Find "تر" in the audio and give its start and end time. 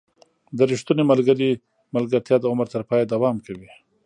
2.73-2.81